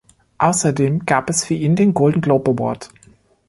[0.39, 2.89] Außerdem gab es für ihn den Golden Globe Award.